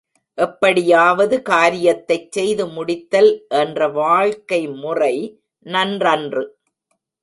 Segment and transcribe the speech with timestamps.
[0.37, 3.31] எப்படியாவது காரியத்தைச் செய்து முடித்தல்
[3.55, 5.15] என்ற வாழ்க்கை முறை,
[5.65, 6.45] நன்றன்று.